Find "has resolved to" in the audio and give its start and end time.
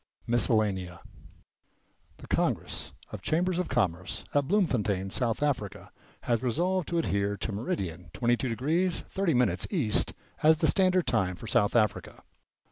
6.21-6.97